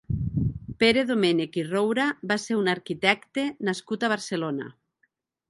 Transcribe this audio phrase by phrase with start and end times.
[0.83, 4.73] Pere Domènech i Roura va ser un arquitecte nascut a Barcelona.